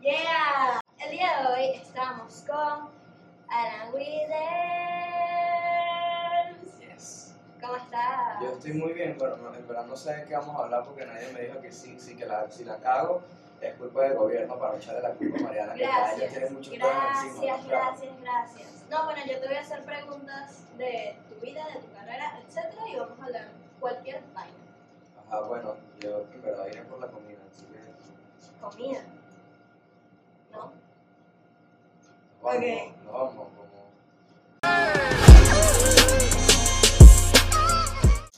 [0.00, 0.80] Yeah.
[0.98, 2.88] El día de hoy estamos con
[3.48, 4.32] Alan Withers.
[6.80, 7.34] Yes.
[7.60, 8.40] ¿Cómo estás?
[8.42, 10.82] Yo estoy muy bien, pero no, en verdad no sé de qué vamos a hablar
[10.84, 13.22] porque nadie me dijo que sí, sí que la, si la cago
[13.60, 16.50] es culpa del gobierno para echarle la culpa a Mariana, que ya ella Gracias, tiene
[16.50, 17.44] muchos problemas encima.
[17.46, 18.84] gracias, gracias, gracias.
[18.90, 22.82] No, bueno, yo te voy a hacer preguntas de tu vida, de tu carrera, etcétera,
[22.92, 23.48] y vamos a hablar
[23.78, 24.56] cualquier vaina.
[25.28, 27.41] Ajá, bueno, yo en verdad iré por la comida, que
[28.62, 29.00] Comida.
[30.52, 30.72] ¿No?
[32.42, 32.64] vamos, Ok.
[33.04, 33.52] no vamos como...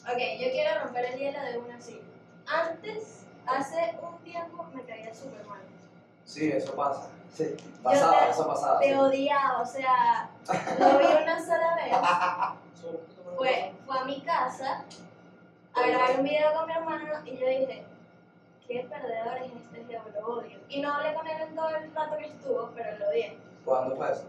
[0.07, 2.01] Ok, yo quiero romper el hielo de una así.
[2.47, 5.61] Antes, hace un tiempo, me caía súper mal.
[6.25, 7.09] Sí, eso pasa.
[7.33, 8.79] Sí, pasaba, te- eso pasaba.
[8.81, 8.95] Te sí.
[8.95, 10.31] odiaba, o sea,
[10.79, 11.93] lo vi una sola vez.
[13.37, 14.85] Fue, fue a mi casa
[15.75, 17.85] a grabar un video con mi hermano y yo dije,
[18.67, 20.59] qué perdedor es este yo lo odio.
[20.69, 23.37] Y no hablé con él en todo el rato que estuvo, pero lo odié.
[23.65, 24.25] ¿Cuándo fue eso?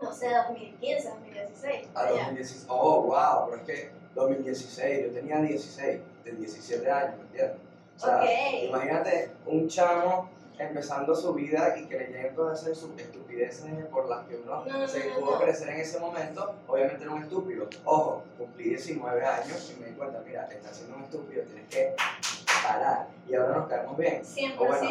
[0.00, 1.88] No sé, 2015, 2016.
[1.94, 2.10] A allá.
[2.24, 2.66] 2016.
[2.68, 7.56] Oh, wow, pero es que 2016, yo tenía 16, de 17 años, ¿me entiendes?
[7.96, 8.24] O sea, Ok.
[8.68, 14.78] imagínate un chamo empezando su vida y creyendo esas estupideces por las que uno No,
[14.78, 17.68] no, se no, pudo crecer en ese momento, obviamente era un estúpido.
[17.84, 21.94] Ojo, cumplí 19 años y me di cuenta, mira, estás siendo un estúpido, tienes que
[22.62, 23.06] parar.
[23.28, 24.22] Y ahora nos caemos bien.
[24.22, 24.54] 100%.
[24.58, 24.88] O bueno,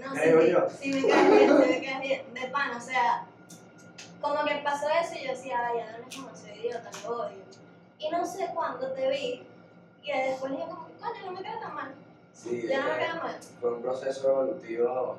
[0.00, 0.68] no, creo sí, yo.
[0.70, 2.34] sí me caes bien, sí me caes bien.
[2.34, 3.26] De pan, o sea,
[4.20, 7.38] como que pasó eso y yo decía, ay, Adán es como ese idiota, lo odio.
[7.98, 9.42] Y no sé cuándo te vi
[10.02, 11.94] y después dije como, coño, no me queda tan mal.
[12.32, 13.36] Sí, Ya no me queda mal.
[13.60, 15.16] fue un proceso evolutivo,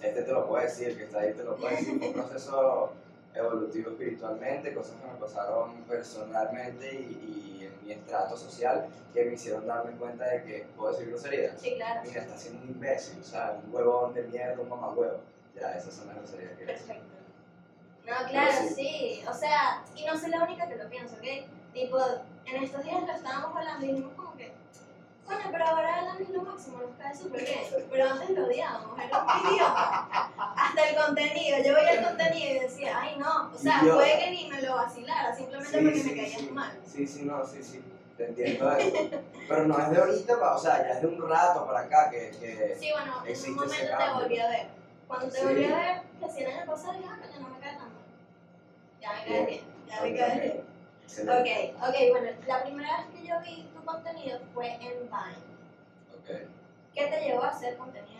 [0.00, 2.14] este te lo puede decir, el que está ahí te lo puede decir, fue un
[2.14, 2.92] proceso
[3.34, 7.51] evolutivo espiritualmente, cosas que me pasaron personalmente y, y
[7.84, 11.60] mi estrato social que me hicieron darme cuenta de que, ¿puedo decir groserías?
[11.60, 12.00] Sí, claro.
[12.04, 15.20] Mira, está siendo un imbécil, o sea, un huevón de mierda, un mamagüevo.
[15.54, 17.04] Ya, esas son las groserías que Perfecto.
[18.06, 18.74] No, claro, sí.
[18.74, 19.24] sí.
[19.28, 21.46] O sea, y no soy la única que lo pienso, ¿ok?
[21.72, 21.98] Tipo,
[22.46, 24.52] en estos días lo estábamos hablando y dijimos como que,
[25.26, 27.86] coño, pero ahora Alan es lo máximo, nos cae súper bien.
[27.90, 30.30] Pero antes lo odiábamos, era un idiota.
[30.72, 34.30] Hasta el contenido, yo veía el contenido y decía, ay no, o sea, puede que
[34.30, 36.50] ni me lo vacilara, simplemente Sí, porque sí, me caías sí.
[36.50, 36.80] mal.
[36.86, 37.84] Sí, sí, no, sí, sí,
[38.16, 38.90] te entiendo eso.
[39.48, 42.30] Pero no es de ahorita, o sea, ya es de un rato para acá que...
[42.40, 44.66] que Sí, bueno, en un momento te volví a ver.
[45.06, 46.00] Cuando te volví a ver,
[46.38, 48.02] el año pasado dije, ah, coño, no me cae tan mal.
[49.02, 50.40] Ya me caes bien, ya me ok.
[50.40, 50.62] bien.
[51.28, 55.36] Ok, ok, bueno, la primera vez que yo vi tu contenido fue en Vine.
[56.14, 56.48] Ok.
[56.94, 58.11] ¿Qué te llevó a hacer contenido?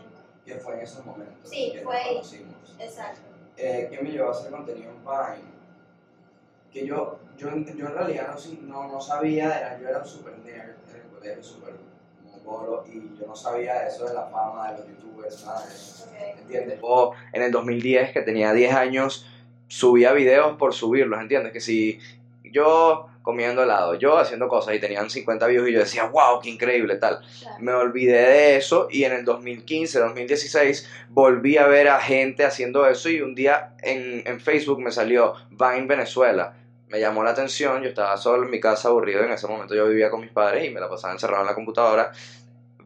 [0.45, 2.77] Que fue en esos momentos Sí, que fue nos conocimos.
[2.79, 3.21] Exacto.
[3.57, 5.53] Eh, ¿Qué me llevó a hacer contenido en Vine?
[6.73, 10.39] Que yo, yo, yo en realidad no, no, no sabía, era, yo era un super
[10.39, 11.75] nerd en el colegio, super
[12.25, 16.05] mongolo, y yo no sabía eso de la fama de los youtubers, nada de eso.
[16.07, 16.39] Ok.
[16.41, 16.79] ¿entiendes?
[16.83, 19.27] O en el 2010, que tenía 10 años,
[19.69, 21.53] subía videos por subirlos, ¿entiendes?
[21.53, 21.99] Que si
[22.45, 26.51] yo comiendo helado, yo haciendo cosas y tenían 50 views y yo decía, wow, qué
[26.51, 27.21] increíble, tal.
[27.41, 27.57] Claro.
[27.61, 32.87] Me olvidé de eso y en el 2015, 2016 volví a ver a gente haciendo
[32.87, 36.55] eso y un día en, en Facebook me salió Vine Venezuela.
[36.89, 39.89] Me llamó la atención, yo estaba solo en mi casa aburrido, en ese momento yo
[39.89, 42.13] vivía con mis padres y me la pasaba encerrado en la computadora.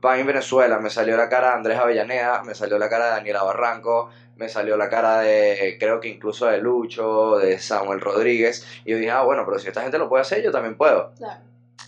[0.02, 3.42] Vine Venezuela, me salió la cara de Andrés Avellaneda, me salió la cara de Daniela
[3.42, 8.92] Barranco, me salió la cara de, creo que incluso de Lucho, de Samuel Rodríguez, y
[8.92, 11.40] yo dije, ah, bueno, pero si esta gente lo puede hacer, yo también puedo Claro.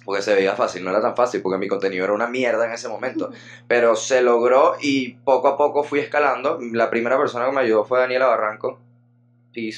[0.04, 2.72] porque se veía fácil, no era tan fácil, porque mi contenido era una mierda en
[2.72, 3.30] ese momento,
[3.68, 6.58] pero se logró y poco a poco fui escalando.
[6.72, 8.78] La primera persona que me ayudó fue Daniela Barranco,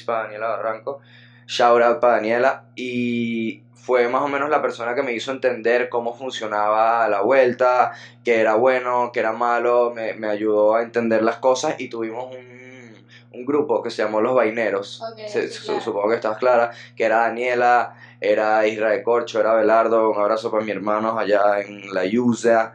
[0.05, 1.01] para Daniela Barranco,
[1.51, 5.89] shout out para Daniela, y fue más o menos la persona que me hizo entender
[5.89, 7.91] cómo funcionaba la vuelta,
[8.23, 12.25] que era bueno, que era malo, me, me ayudó a entender las cosas y tuvimos
[12.31, 15.81] un, un grupo que se llamó Los Vaineros, Ok, Se- sí, su- claro.
[15.81, 20.63] supongo que estás clara, que era Daniela, era Israel Corcho, era Belardo, un abrazo para
[20.63, 22.73] mi hermanos allá en la Yusa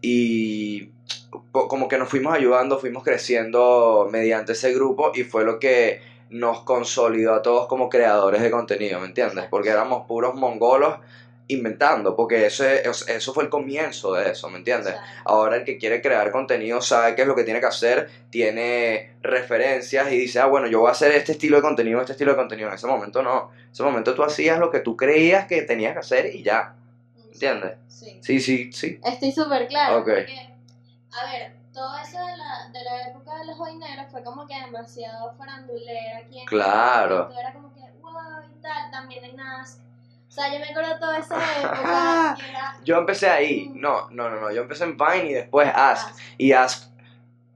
[0.00, 0.90] y
[1.52, 6.00] como que nos fuimos ayudando, fuimos creciendo mediante ese grupo y fue lo que
[6.30, 9.46] nos consolidó a todos como creadores de contenido, ¿me entiendes?
[9.50, 10.98] Porque éramos puros mongolos
[11.50, 14.94] inventando, porque eso, es- eso fue el comienzo de eso, ¿me entiendes?
[15.24, 19.12] Ahora el que quiere crear contenido sabe qué es lo que tiene que hacer, tiene
[19.22, 22.32] referencias y dice, ah, bueno, yo voy a hacer este estilo de contenido, este estilo
[22.32, 22.68] de contenido.
[22.68, 23.50] En ese momento no.
[23.64, 26.74] En ese momento tú hacías lo que tú creías que tenías que hacer y ya.
[27.32, 27.72] ¿Entiendes?
[27.88, 28.18] Sí.
[28.22, 29.00] Sí, sí, sí.
[29.02, 29.98] Estoy súper claro.
[30.00, 30.04] Ok.
[30.08, 30.50] Porque,
[31.12, 33.07] a ver, todo eso de la, de la
[34.10, 37.30] fue como que demasiado farandulera aquí en Claro.
[37.38, 38.12] Era como que, wow,
[38.50, 39.80] y tal, también en Ask.
[40.28, 43.70] O sea, yo me acuerdo toda esa época y era Yo empecé ahí.
[43.74, 44.50] No, no, no, no.
[44.50, 46.16] Yo empecé en Vine y después Ask.
[46.36, 46.88] Y Ask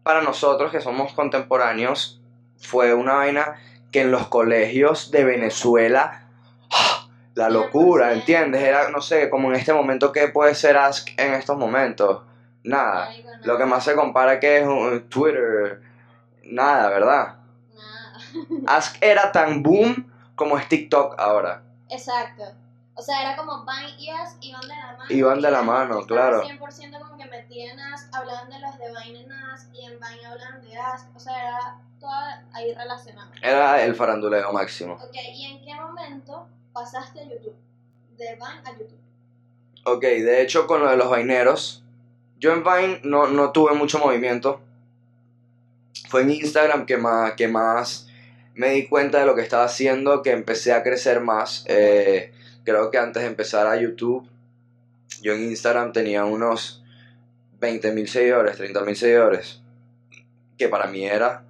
[0.02, 2.20] para nosotros que somos contemporáneos,
[2.58, 3.56] fue una vaina
[3.93, 6.25] que en los colegios de Venezuela,
[6.70, 7.08] ¡ah!
[7.34, 8.14] la locura, 100%.
[8.14, 8.62] ¿entiendes?
[8.62, 12.22] Era, no sé, como en este momento, ¿qué puede ser Ask en estos momentos?
[12.64, 13.10] Nada.
[13.44, 15.81] Lo que más se compara que es un Twitter,
[16.44, 17.39] nada, ¿verdad?
[17.75, 18.19] Nada.
[18.67, 21.62] Ask era tan boom como es TikTok ahora.
[21.89, 22.44] Exacto.
[22.94, 25.05] O sea, era como Vine y Ask iban de la mano.
[25.09, 26.43] Iban de la mano, claro.
[26.43, 30.27] 100% como que metían Ask, hablaban de los de Vine en Ask y en Vine
[30.27, 31.06] hablaban de Ask.
[31.17, 32.11] O sea, era todo
[32.53, 33.31] ahí relacionado.
[33.41, 34.95] Era el faranduleo máximo.
[34.95, 37.56] Ok, ¿y en qué momento pasaste a YouTube?
[38.19, 39.00] De Vine a YouTube.
[39.85, 41.83] Ok, de hecho con lo de los vaineros,
[42.38, 44.61] yo en Vine no, no tuve mucho movimiento.
[46.09, 48.09] Fue en Instagram que más, que más
[48.55, 51.65] me di cuenta de lo que estaba haciendo, que empecé a crecer más.
[51.69, 52.33] Eh,
[52.65, 54.29] creo que antes de empezar a YouTube,
[55.21, 56.83] yo en Instagram tenía unos
[57.61, 59.61] 20.000 seguidores, 30.000 seguidores,
[60.59, 61.44] que para mí era.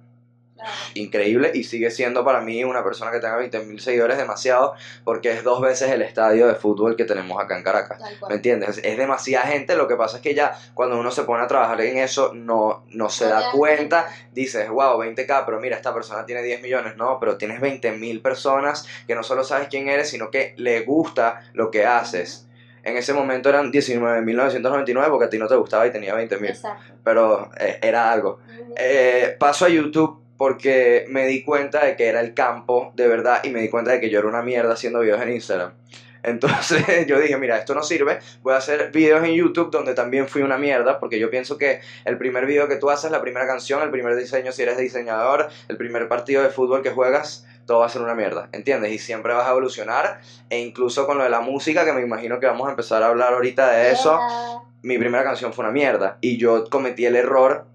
[0.93, 4.73] Increíble y sigue siendo para mí una persona que tenga 20.000 seguidores demasiado
[5.03, 8.01] porque es dos veces el estadio de fútbol que tenemos acá en Caracas.
[8.27, 8.79] ¿Me entiendes?
[8.83, 11.81] Es demasiada gente, lo que pasa es que ya cuando uno se pone a trabajar
[11.81, 16.41] en eso no, no se da cuenta, dices, wow, 20k, pero mira, esta persona tiene
[16.41, 20.53] 10 millones, no, pero tienes 20.000 personas que no solo sabes quién eres, sino que
[20.57, 22.47] le gusta lo que haces.
[22.83, 26.93] En ese momento eran 19.999 porque a ti no te gustaba y tenía 20.000, Exacto.
[27.03, 28.39] pero eh, era algo.
[28.75, 33.39] Eh, paso a YouTube porque me di cuenta de que era el campo de verdad
[33.45, 35.71] y me di cuenta de que yo era una mierda haciendo videos en Instagram.
[36.23, 40.27] Entonces yo dije, mira, esto no sirve, voy a hacer videos en YouTube donde también
[40.27, 43.47] fui una mierda, porque yo pienso que el primer video que tú haces, la primera
[43.47, 47.79] canción, el primer diseño si eres diseñador, el primer partido de fútbol que juegas, todo
[47.79, 48.91] va a ser una mierda, ¿entiendes?
[48.91, 50.19] Y siempre vas a evolucionar,
[50.49, 53.07] e incluso con lo de la música, que me imagino que vamos a empezar a
[53.07, 54.59] hablar ahorita de eso, Yeah.
[54.81, 57.65] mi primera canción fue una mierda y yo cometí el error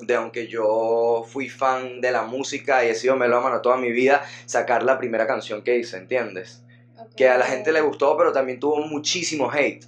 [0.00, 4.24] de aunque yo fui fan de la música y he sido melómano toda mi vida,
[4.46, 6.62] sacar la primera canción que hice, ¿entiendes?
[7.16, 9.84] Que a la gente le gustó, pero también tuvo muchísimo hate.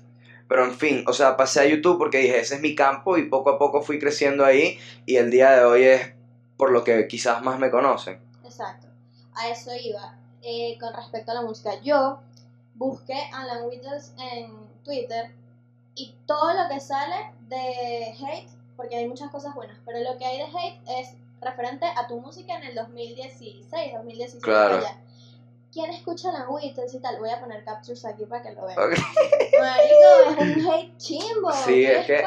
[0.49, 3.29] Pero en fin, o sea, pasé a YouTube porque dije, ese es mi campo y
[3.29, 6.13] poco a poco fui creciendo ahí y el día de hoy es
[6.57, 8.21] por lo que quizás más me conocen.
[8.45, 8.87] Exacto.
[9.35, 10.19] A eso iba.
[10.43, 12.21] Eh, con respecto a la música, yo
[12.77, 14.53] busqué Alan Whittles en
[14.85, 15.33] Twitter
[15.95, 20.25] y todo lo que sale de hate, porque hay muchas cosas buenas, pero lo que
[20.25, 21.09] hay de hate es
[21.43, 24.41] referente a tu música en el 2016, 2017.
[24.41, 24.77] Claro.
[24.77, 24.97] allá.
[25.73, 27.19] ¿Quién escucha Alan Whittles y tal?
[27.19, 28.79] Voy a poner captures aquí para que lo vean.
[28.79, 28.97] Ok.
[29.61, 31.53] Marico, es un hate chimbo.
[31.53, 32.23] Sí, ¿Qué es que-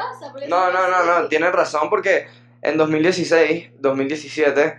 [0.48, 2.26] No, no, no, no, tienen razón porque
[2.60, 4.76] en 2016, 2017,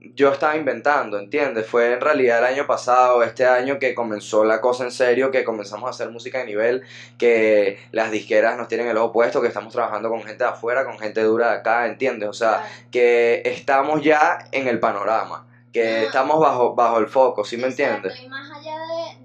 [0.00, 1.66] yo estaba inventando, ¿entiendes?
[1.66, 5.42] Fue en realidad el año pasado, este año que comenzó la cosa en serio, que
[5.44, 6.82] comenzamos a hacer música de nivel,
[7.18, 10.84] que las disqueras nos tienen el ojo puesto, que estamos trabajando con gente de afuera,
[10.84, 12.28] con gente dura de acá, ¿entiendes?
[12.28, 16.02] O sea, que estamos ya en el panorama, que Ah.
[16.04, 18.20] estamos bajo, bajo el foco, ¿sí me Exacto, entiendes?
[18.22, 18.76] Y más allá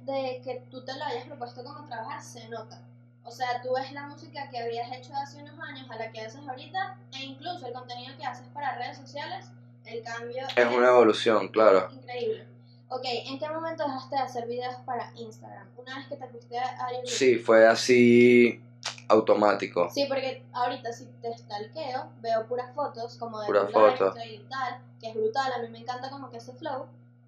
[0.05, 2.79] de, de que tú te lo hayas propuesto como trabajar, se nota.
[3.23, 6.19] O sea, tú ves la música que habrías hecho hace unos años a la que
[6.19, 9.45] haces ahorita, e incluso el contenido que haces para redes sociales,
[9.85, 11.89] el cambio Es una evolución, claro.
[11.91, 12.47] increíble.
[12.89, 15.67] Ok, ¿en qué momento dejaste de hacer videos para Instagram?
[15.77, 17.07] Una vez que te fuiste a YouTube.
[17.09, 18.61] Sí, fue así
[19.07, 19.89] automático.
[19.93, 24.15] Sí, porque ahorita si te stalkeo, veo puras fotos como de Puras fotos.
[24.25, 26.85] y tal, que es brutal, a mí me encanta como que ese flow,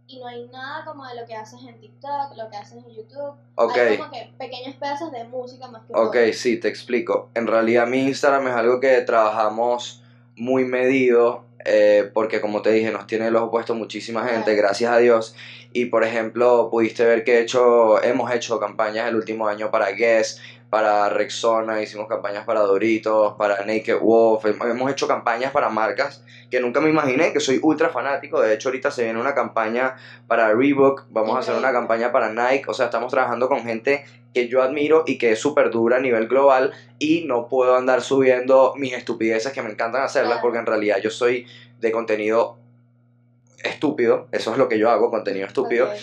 [0.07, 2.93] y no hay nada como de lo que haces en TikTok, lo que haces en
[2.93, 3.75] YouTube, Ok.
[3.77, 6.33] hay como que pequeños pedazos de música más que Ok, todo.
[6.33, 7.29] sí, te explico.
[7.33, 10.03] En realidad mi Instagram es algo que trabajamos
[10.35, 14.91] muy medido eh, porque como te dije nos tiene el ojo puesto muchísima gente, gracias
[14.91, 15.35] a Dios.
[15.77, 19.91] Y por ejemplo pudiste ver que he hecho, hemos hecho campañas el último año para
[19.91, 25.67] Guess, para Rexona, hicimos campañas para Doritos, para Naked Wolf, hem- hemos hecho campañas para
[25.67, 28.39] marcas que nunca me imaginé, que soy ultra fanático.
[28.39, 29.95] De hecho ahorita se viene una campaña
[30.27, 34.05] para Reebok, vamos a hacer una campaña para Nike, o sea, estamos trabajando con gente
[34.33, 38.01] que yo admiro y que es súper dura a nivel global y no puedo andar
[38.01, 41.45] subiendo mis estupideces que me encantan hacerlas porque en realidad yo soy
[41.79, 42.59] de contenido
[43.65, 45.87] estúpido, eso es lo que yo hago, contenido estúpido.
[45.87, 45.93] Ok.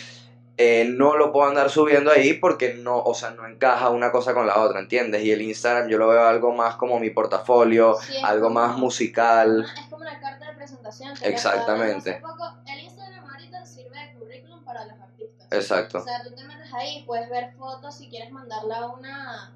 [0.59, 4.35] Eh, no lo puedo andar subiendo ahí porque no, o sea, no encaja una cosa
[4.35, 5.23] con la otra, ¿entiendes?
[5.25, 8.77] Y el Instagram yo lo veo algo más como mi portafolio, Sí, algo como- más
[8.77, 9.65] musical.
[9.65, 11.15] Es como una carta de presentación.
[11.17, 12.21] que Exactamente.
[12.21, 15.49] poco, el Instagram ahorita sirve de currículum para los artistas.
[15.51, 15.99] Exacto.
[15.99, 19.53] O sea, tú te metes ahí, puedes ver fotos si quieres mandarla a una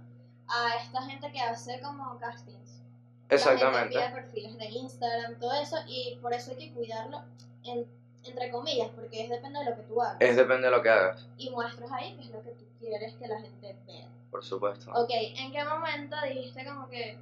[0.49, 2.81] a esta gente que hace como castings.
[3.29, 3.79] La Exactamente.
[3.99, 7.23] gente envía perfiles de Instagram, todo eso, y por eso hay que cuidarlo,
[7.69, 7.87] en-
[8.25, 10.17] entre comillas, porque es depende de lo que tú hagas.
[10.21, 13.15] Es depende de lo que hagas, Y muestras ahí que es lo que tú quieres
[13.15, 14.09] que la gente vea.
[14.31, 14.91] por supuesto.
[14.93, 17.17] Ok, ¿en qué momento dijiste como que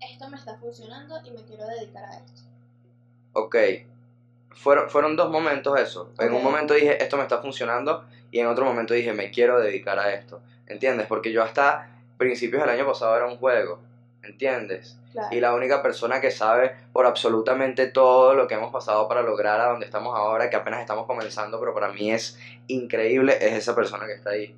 [0.00, 2.42] esto me está funcionando y me quiero dedicar a esto?
[3.32, 3.56] ok,
[4.50, 6.12] fueron, fueron dos momentos eso.
[6.18, 9.58] En un momento dije, esto me está funcionando, y en otro momento dije, me quiero
[9.60, 10.40] dedicar a esto.
[10.66, 11.06] ¿Entiendes?
[11.08, 13.80] Porque yo hasta principios del año pasado era un juego.
[14.24, 14.98] ¿Entiendes?
[15.12, 15.28] Claro.
[15.30, 19.60] Y la única persona que sabe por absolutamente todo lo que hemos pasado para lograr
[19.60, 23.74] a donde estamos ahora, que apenas estamos comenzando, pero para mí es increíble, es esa
[23.74, 24.54] persona que está ahí,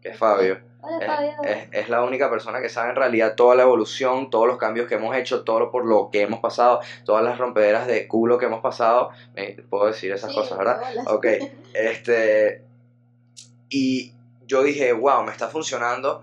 [0.00, 0.60] que es Fabio.
[0.82, 1.32] Hola, Es, Fabio.
[1.44, 4.88] es- es la única persona que sabe en realidad toda la evolución, todos los cambios
[4.88, 8.38] que hemos hecho, todo lo por lo que hemos pasado, todas las rompederas de culo
[8.38, 9.10] que hemos pasado.
[9.68, 10.80] Puedo decir esas Sí, cosas, ¿verdad?
[10.90, 11.02] hola.
[11.12, 11.26] Ok,
[11.74, 12.62] este.
[13.68, 14.12] Y
[14.46, 16.22] yo dije, wow, me está funcionando.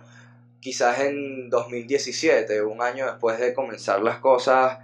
[0.59, 4.79] Quizás en 2017, un año después de comenzar las cosas,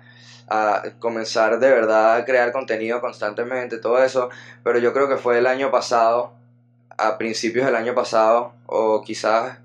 [0.47, 4.29] a comenzar de verdad a crear contenido constantemente, todo eso.
[4.63, 6.33] Pero yo creo que fue el año pasado,
[6.97, 9.57] a principios del año pasado, o quizás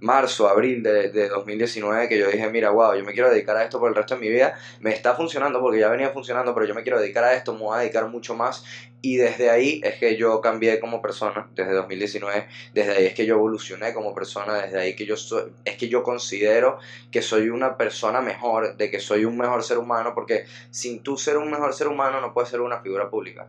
[0.00, 3.64] marzo, abril de, de 2019, que yo dije, mira, wow, yo me quiero dedicar a
[3.64, 4.58] esto por el resto de mi vida.
[4.80, 7.60] Me está funcionando porque ya venía funcionando, pero yo me quiero dedicar a esto, me
[7.60, 8.64] voy a dedicar mucho más.
[9.02, 13.24] Y desde ahí es que yo cambié como persona, desde 2019, desde ahí es que
[13.24, 16.78] yo evolucioné como persona, desde ahí que yo soy, es que yo considero
[17.10, 21.16] que soy una persona mejor, de que soy un mejor ser humano, porque sin tú
[21.16, 23.48] ser un mejor ser humano no puedes ser una figura pública,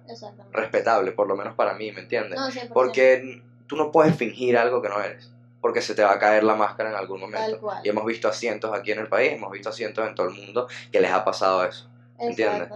[0.54, 2.40] respetable, por lo menos para mí, ¿me entiendes?
[2.40, 2.70] No, 100%.
[2.74, 5.32] Porque tú no puedes fingir algo que no eres,
[5.62, 7.60] porque se te va a caer la máscara en algún Tal momento.
[7.60, 7.82] cual.
[7.84, 10.28] Y hemos visto a cientos aquí en el país, hemos visto a cientos en todo
[10.28, 11.88] el mundo que les ha pasado eso.
[12.22, 12.70] ¿entiendes?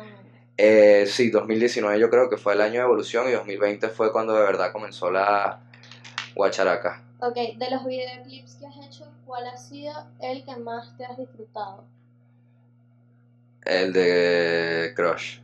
[0.58, 4.34] Eh, sí, 2019 yo creo que fue el año de evolución y 2020 fue cuando
[4.34, 5.60] de verdad comenzó la
[6.34, 7.02] guacharaca.
[7.20, 11.18] Ok, de los videoclips que has hecho, ¿cuál ha sido el que más te has
[11.18, 11.84] disfrutado?
[13.64, 15.40] El de Crush.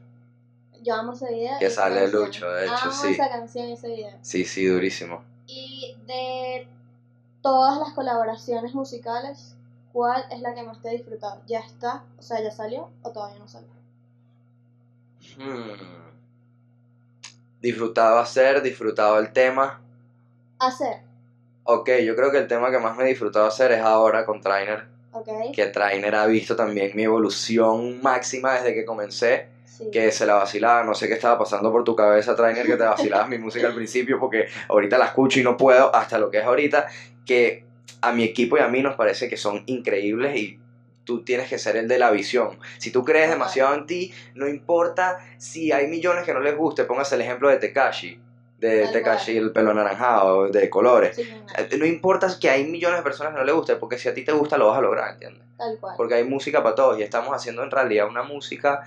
[0.82, 1.60] Yo amo ese video.
[1.60, 2.24] Que sale canción.
[2.24, 3.08] Lucho, de hecho, amo sí.
[3.14, 4.18] esa canción ese video.
[4.22, 5.24] Sí, sí, durísimo.
[5.48, 6.68] Y de
[7.42, 9.56] todas las colaboraciones musicales,
[9.94, 11.42] ¿cuál es la que más te has disfrutado?
[11.48, 12.04] ¿Ya está?
[12.18, 13.70] O sea, ¿ya salió o todavía no salió?
[15.38, 15.72] Hmm.
[17.62, 19.82] Disfrutado hacer, disfrutado el tema.
[20.60, 21.02] Hacer,
[21.64, 24.42] Ok, yo creo que el tema que más me he disfrutado hacer es ahora con
[24.42, 24.86] Trainer.
[25.12, 25.54] ¿ok?
[25.54, 29.50] Que Trainer ha visto también mi evolución máxima desde que comencé.
[29.66, 29.90] Sí.
[29.90, 32.84] que se la vacilaba, no sé qué estaba pasando por tu cabeza, Trainer, que te
[32.84, 36.40] vacilabas mi música al principio, porque ahorita la escucho y no puedo, hasta lo que
[36.40, 36.88] es ahorita,
[37.26, 37.66] que
[38.02, 40.60] a mi equipo y a mí nos parece que son increíbles y
[41.04, 42.58] tú tienes que ser el de la visión.
[42.78, 46.84] Si tú crees demasiado en ti, no importa si hay millones que no les guste,
[46.86, 48.20] pongas el ejemplo de Tekashi,
[48.60, 51.16] de Tekashi, el pelo anaranjado, de colores.
[51.16, 53.98] Sí, no, Eh, No importa que hay millones de personas que no les guste, porque
[53.98, 55.44] si a ti te gusta lo vas a lograr, ¿entiendes?
[55.58, 55.94] tal cual.
[55.98, 58.84] porque hay música para todos y estamos haciendo en realidad una música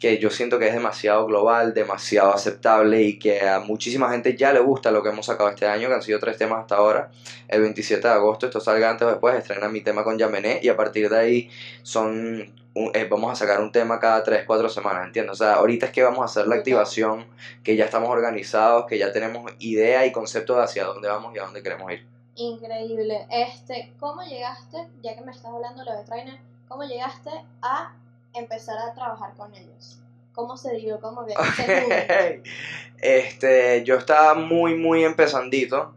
[0.00, 4.52] que yo siento que es demasiado global, demasiado aceptable y que a muchísima gente ya
[4.52, 7.10] le gusta lo que hemos sacado este año, que han sido tres temas hasta ahora.
[7.48, 10.68] El 27 de agosto, esto salga antes o después, estrena mi tema con Yamené y
[10.68, 11.50] a partir de ahí
[11.82, 15.32] son un- eh, vamos a sacar un tema cada 3, 4 semanas, ¿entiendes?
[15.32, 17.24] O sea, ahorita es que vamos a hacer la activación,
[17.62, 21.38] que ya estamos organizados, que ya tenemos idea y concepto de hacia dónde vamos y
[21.38, 22.04] a dónde queremos ir.
[22.34, 23.26] Increíble.
[23.30, 27.30] Este, ¿cómo llegaste, ya que me estás hablando de Trainer, cómo llegaste
[27.62, 27.94] a
[28.34, 30.00] empezar a trabajar con ellos?
[30.34, 31.00] ¿Cómo se dio?
[31.00, 32.42] ¿Cómo que juntan?
[32.98, 35.94] este, yo estaba muy, muy empezandito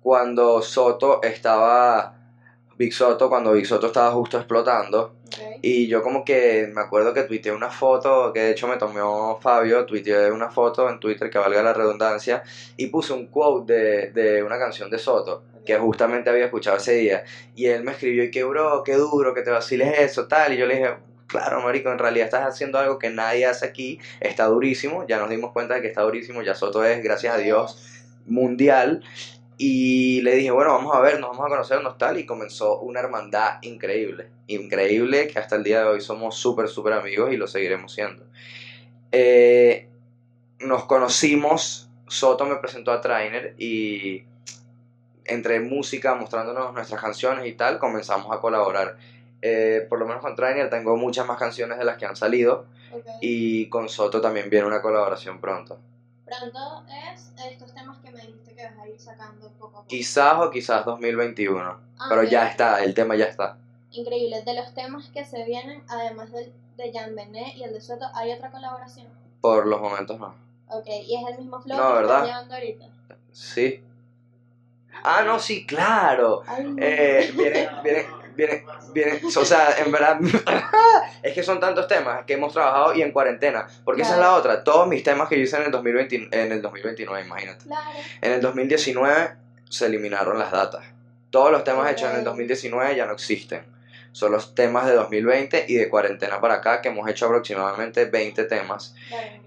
[0.00, 2.14] cuando Soto estaba,
[2.76, 5.16] Big Soto, cuando Big Soto estaba justo explotando.
[5.26, 5.58] Ok.
[5.62, 9.40] Y yo como que me acuerdo que tuiteé una foto, que de hecho me tomó
[9.40, 12.44] Fabio, tuiteé una foto en Twitter, que valga la redundancia,
[12.76, 16.92] y puse un quote de, de una canción de Soto, que justamente había escuchado ese
[16.92, 17.24] día.
[17.56, 20.52] Y él me escribió, y que bro, qué duro, que te vaciles eso, tal.
[20.52, 20.90] Y yo le dije,
[21.26, 25.30] claro, marico, en realidad estás haciendo algo que nadie hace aquí, está durísimo, ya nos
[25.30, 29.02] dimos cuenta de que está durísimo, ya Soto es, gracias a Dios, mundial.
[29.56, 32.18] Y le dije, bueno, vamos a vernos, vamos a conocernos tal.
[32.18, 34.28] Y comenzó una hermandad increíble.
[34.48, 38.24] Increíble que hasta el día de hoy somos súper, súper amigos y lo seguiremos siendo.
[39.12, 39.88] Eh,
[40.58, 44.24] nos conocimos, Soto me presentó a Trainer y
[45.24, 48.96] entre música, mostrándonos nuestras canciones y tal, comenzamos a colaborar.
[49.46, 52.64] Eh, por lo menos con Trainer tengo muchas más canciones de las que han salido
[53.20, 55.78] y con Soto también viene una colaboración pronto.
[56.24, 56.82] Pronto
[57.12, 59.86] es estos temas que me dijiste que vas a ir sacando poco a poco.
[59.86, 61.60] Quizás o quizás 2021.
[61.60, 63.58] Ah, Pero ya está, el tema ya está.
[63.90, 64.40] Increíble.
[64.42, 68.06] De los temas que se vienen, además del de Jan Benet y el de Soto,
[68.14, 69.08] ¿hay otra colaboración?
[69.42, 70.34] Por los momentos no.
[70.68, 72.86] Ok, y es el mismo flow No, que estás llevando ahorita.
[73.30, 73.84] Sí.
[75.02, 76.42] Ah, no, sí, claro.
[76.46, 79.20] Ay, Eh, viene, viene, viene, viene.
[79.24, 80.18] O sea, en verdad.
[81.22, 83.66] es que son tantos temas que hemos trabajado y en cuarentena.
[83.84, 84.64] Porque esa es la otra.
[84.64, 87.64] Todos mis temas que yo hice en el, 2020, en el 2029, imagínate.
[87.64, 87.90] Claro.
[88.20, 89.30] En el 2019
[89.68, 90.84] se eliminaron las datas.
[91.30, 92.26] Todos los temas hechos en el Ok.
[92.26, 93.62] 2019 ya no existen.
[94.12, 98.44] son los temas de 2020 y de cuarentena para acá, que hemos hecho aproximadamente 20
[98.44, 98.94] temas.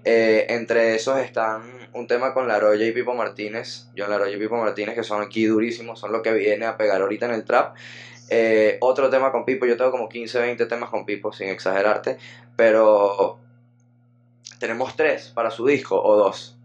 [0.04, 1.62] Eh, entre esos están
[1.94, 5.46] un tema con Laroya y Pipo Martínez, John Laroya y Pipo Martínez, que son aquí
[5.46, 7.76] durísimos, son lo que viene a pegar ahorita en el trap.
[8.30, 12.18] Eh, otro tema con Pipo, yo tengo como 15, 20 temas con Pipo, sin exagerarte,
[12.56, 13.38] pero
[14.58, 16.56] tenemos tres para su disco o dos.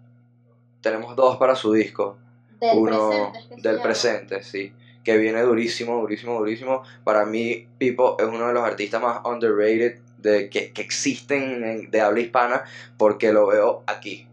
[0.82, 2.18] Tenemos dos para su disco.
[2.60, 3.84] del Uno presente, del llama.
[3.84, 4.74] presente, sí.
[5.04, 6.84] Que viene durísimo, durísimo, durísimo.
[7.04, 11.92] Para mí, Pipo es uno de los artistas más underrated de, que, que existen en-
[11.92, 12.64] de habla hispana
[12.98, 14.28] porque lo veo aquí.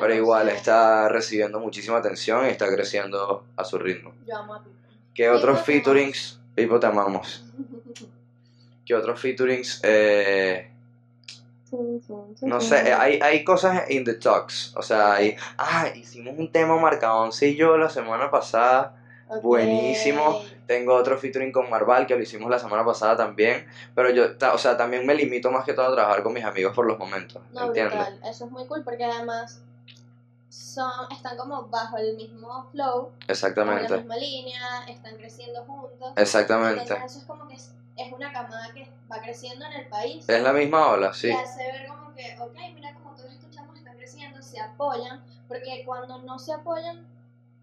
[0.00, 0.52] Pero igual 100%.
[0.54, 4.12] está recibiendo muchísima atención y está creciendo a su ritmo.
[4.26, 4.76] Yo amo a Pipo.
[5.14, 6.35] ¿Qué otros Pipo, featurings?
[6.56, 7.44] Pipo, te amamos.
[8.84, 9.80] ¿Qué otros featurings?
[9.84, 10.70] Eh,
[12.42, 14.74] no sé, hay, hay cosas in the talks.
[14.76, 18.96] O sea, hay, ah, hicimos un tema marca 11 y yo la semana pasada.
[19.42, 20.40] Buenísimo.
[20.66, 23.66] Tengo otro featuring con Marval que lo hicimos la semana pasada también.
[23.94, 26.44] Pero yo, ta- o sea, también me limito más que todo a trabajar con mis
[26.44, 27.42] amigos por los momentos.
[27.52, 27.94] No, ¿Entiendes?
[27.96, 28.20] brutal.
[28.24, 29.60] Eso es muy cool porque además
[30.48, 33.96] son, están como bajo el mismo flow, bajo la Exactamente.
[33.96, 36.12] misma línea, están creciendo juntos.
[36.16, 36.82] Exactamente.
[36.82, 40.28] Entonces eso es como que es, es una camada que va creciendo en el país.
[40.28, 41.28] Es la misma ola, sí.
[41.28, 45.22] Y hace ver como que, ok, mira como todos estos chamos están creciendo, se apoyan,
[45.48, 47.06] porque cuando no se apoyan,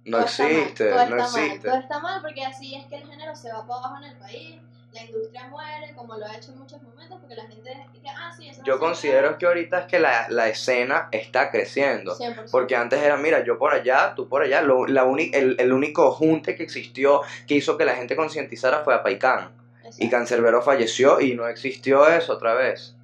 [0.06, 1.68] No todo está mal, existe, no está mal, existe.
[1.70, 4.18] todo está mal porque así es que el género se va para abajo en el
[4.18, 4.62] país,
[4.94, 8.32] la industria muere, como lo ha hecho en muchos momentos, porque la gente dice, ah,
[8.36, 12.16] sí, eso no Yo considero que ahorita es que la, la escena está creciendo.
[12.18, 12.34] puede".
[12.34, 12.52] 100%.
[12.52, 14.62] Porque antes era, mira, yo por allá, tú por allá.
[14.62, 18.84] Lo- la uni- el, el único junte que existió que hizo que la gente concientizara
[18.84, 19.50] fue a Paicán.
[19.98, 20.10] Y.
[20.10, 22.96] Cancerbero falleció y no existió eso otra vez.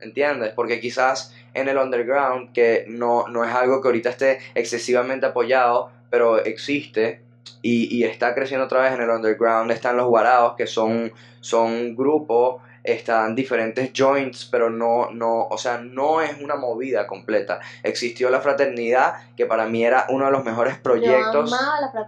[0.00, 0.52] ¿Entiendes?
[0.52, 5.90] Porque quizás en el underground, que no, no es algo que ahorita esté excesivamente apoyado,
[6.10, 7.22] pero existe
[7.62, 11.96] y, y está creciendo otra vez en el underground, están los guarados, que son, son
[11.96, 17.60] grupos, están diferentes joints, pero no, no, o sea, no es una movida completa.
[17.82, 21.54] Existió la fraternidad, que para mí era uno de los mejores proyectos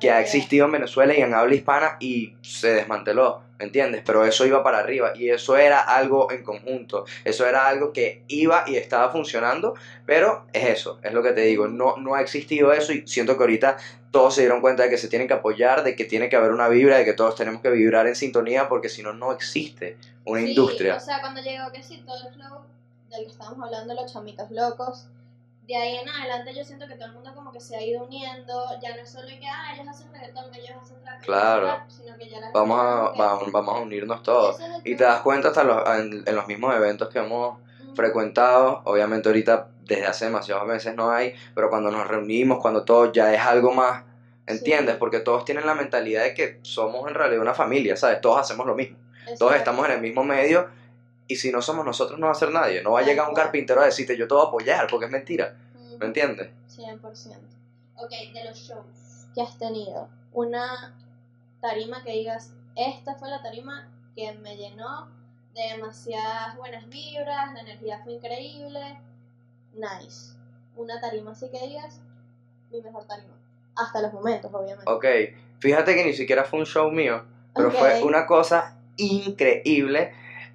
[0.01, 4.03] que ha existido en Venezuela y en habla hispana y se desmanteló, ¿me entiendes?
[4.07, 8.23] Pero eso iba para arriba y eso era algo en conjunto, eso era algo que
[8.29, 9.75] iba y estaba funcionando,
[10.07, 13.37] pero es eso, es lo que te digo, no, no ha existido eso y siento
[13.37, 13.77] que ahorita
[14.19, 16.51] todos se dieron cuenta de que se tienen que apoyar, de que tiene que haber
[16.51, 19.97] una vibra, de que todos tenemos que vibrar en sintonía porque si no, no existe
[20.25, 20.97] una Sí, industria.
[20.97, 22.63] O sea, cuando llegó que sí, todo el flow
[23.11, 25.07] del que estábamos hablando, los chamitos locos,
[25.69, 28.03] de ahí en adelante yo siento que todo el mundo como que se ha ido
[28.03, 31.67] uniendo, ya no es solo que, ah, ellos hacen reggaetón, ellos hacen trap, Claro.
[31.69, 34.59] rap, sino que ya la gente Vamos a, vamos, vamos a unirnos todos.
[34.59, 37.59] es Y te das cuenta hasta los- en, en los mismos eventos que hemos
[37.95, 43.11] frecuentado, obviamente ahorita desde hace demasiados meses no hay, pero cuando nos reunimos, cuando todo
[43.11, 44.05] ya es algo más,
[44.47, 44.95] ¿entiendes?
[44.95, 44.99] Sí.
[45.01, 48.21] Porque todos tienen la mentalidad de que somos en realidad una familia, ¿sabes?
[48.21, 48.99] Todos hacemos lo mismo,
[49.39, 50.69] todos estamos en el mismo medio
[51.27, 53.35] y si no somos nosotros no va a ser nadie, no va a llegar un
[53.35, 55.99] carpintero a decirte yo te voy a apoyar, porque es mentira, Ujú.
[55.99, 56.51] ¿me entiendes?
[56.69, 57.01] 100%.
[57.97, 60.95] Ok, de los shows que has tenido, una
[61.61, 65.09] tarima que digas, esta fue la tarima que me llenó
[65.55, 68.99] de demasiadas buenas vibras, la energía fue increíble,
[69.79, 70.35] nice.
[70.77, 72.01] Una tarima así que digas,
[72.71, 73.35] mi mejor tarima.
[73.77, 74.91] Hasta los momentos, obviamente.
[74.91, 75.05] Ok,
[75.61, 80.13] fíjate que ni siquiera fue un show mío, pero fue una cosa increíble.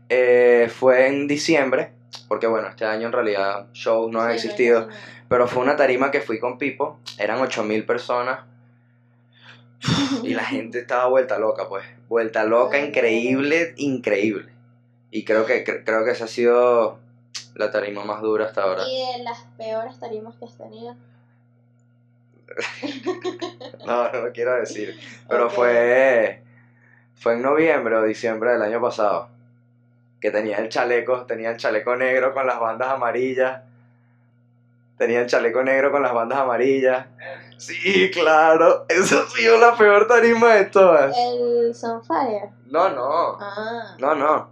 [0.09, 1.91] Eh, fue en diciembre,
[2.27, 5.75] porque bueno, este año en realidad shows no han Sí, existido, casi pero fue una
[5.75, 8.41] tarima que fui con Pipo, eran 8000 personas
[10.23, 14.51] y la gente estaba vuelta loca, pues, vuelta loca, increíble, increíble.
[15.11, 16.99] Y creo que cre- creo que esa ha sido
[17.55, 18.83] la tarima más dura hasta ahora.
[18.87, 20.95] Y de las peores tarimas que has tenido.
[23.85, 25.53] No, no lo quiero decir, pero Ok.
[25.53, 26.43] fue
[27.15, 29.29] fue en noviembre o diciembre del año pasado.
[30.21, 33.61] Que tenía el chaleco, tenía el chaleco negro con las bandas amarillas.
[34.97, 37.07] Tenía el chaleco negro con las bandas amarillas.
[37.57, 38.85] Sí, claro.
[38.87, 41.15] Esa ha sido la peor tarima de todas.
[41.17, 42.51] El Sunfire.
[42.67, 43.37] No, no.
[43.39, 43.95] Ah.
[43.99, 44.49] No, no.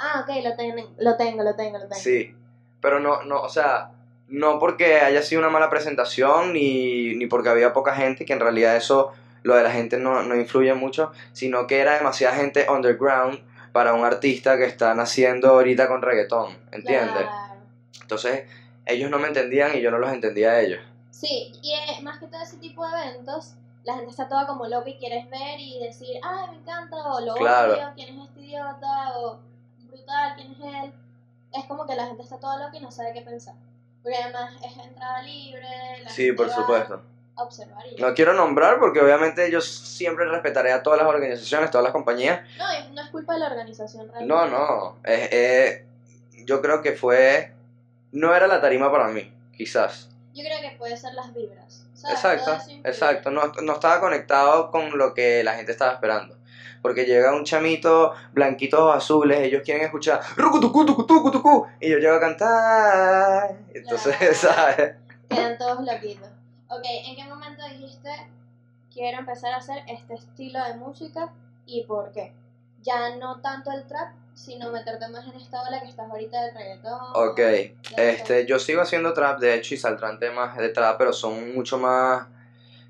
[0.00, 1.94] Ah, ok, lo, ten- lo tengo, lo tengo, lo tengo.
[1.94, 2.34] Sí.
[2.80, 3.90] Pero no, no, o sea,
[4.28, 8.40] no porque haya sido una mala presentación ni, ni porque había poca gente, que en
[8.40, 9.10] realidad eso,
[9.42, 13.40] lo de la gente no, no influye mucho, sino que era demasiada gente underground
[13.72, 17.22] para un artista que está naciendo ahorita con reggaetón, ¿entiendes?
[17.24, 17.60] Claro.
[18.00, 18.44] Entonces,
[18.86, 20.80] ellos no me entendían y yo no los entendía a ellos.
[21.10, 24.66] Sí, y eh, más que todo ese tipo de eventos, la gente está toda como
[24.66, 27.74] loca y quieres ver y decir, ay, me encanta, o lo Claro.
[27.74, 29.38] odio, quién es este idiota, o
[30.10, 30.92] brutal, quién es él.
[31.52, 33.54] Es como que la gente está toda loca y no sabe qué pensar.
[34.02, 35.66] Porque además es entrada libre.
[36.02, 37.02] La Sí, por supuesto.
[37.34, 41.84] observar y No quiero nombrar porque obviamente yo siempre respetaré a todas las organizaciones, todas
[41.84, 42.40] las compañías.
[42.56, 44.26] No, no es culpa de la organización realmente.
[44.26, 44.96] No, no.
[45.04, 45.86] eh, eh,
[46.44, 47.52] yo creo que fue.
[48.12, 50.08] No era la tarima para mí, quizás.
[50.34, 51.86] Yo creo que puede ser las vibras.
[51.94, 52.16] ¿sabes?
[52.16, 53.30] Exacto, Todo exacto.
[53.30, 56.36] No, no estaba conectado con lo que la gente estaba esperando.
[56.82, 62.14] Porque llega un chamito, blanquitos azules, ellos quieren escuchar rucutucu, tucutucu, tucu, y yo llego
[62.16, 63.56] a cantar.
[63.74, 64.34] Entonces, Claro.
[64.34, 64.94] ¿sabes?
[65.28, 66.28] Quedan todos loquitos.
[66.68, 68.08] Ok, ¿en qué momento dijiste
[68.92, 71.32] quiero empezar a hacer este estilo de música
[71.66, 72.32] y por qué?
[72.82, 76.54] Ya no tanto el trap, sino meterte más en esta ola que estás ahorita del
[76.54, 76.98] reggaetón.
[77.14, 77.40] Ok,
[77.98, 81.76] este, yo sigo haciendo trap, de hecho, y saldrán temas de trap, pero son mucho
[81.78, 82.26] más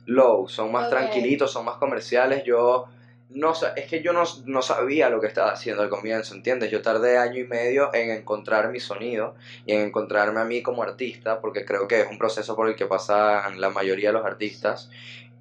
[0.07, 0.91] low, son más Ok.
[0.91, 2.45] tranquilitos, son más comerciales.
[2.45, 2.87] Yo
[3.31, 6.71] no es que yo no, no sabía lo que estaba haciendo al comienzo, ¿entiendes?
[6.71, 10.83] Yo tardé año y medio en encontrar mi sonido y en encontrarme a mí como
[10.83, 14.27] artista, porque creo que es un proceso por el que pasan la mayoría de los
[14.27, 14.91] artistas.